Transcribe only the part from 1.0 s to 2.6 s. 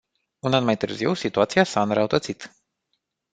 situația s-a înrăutățit.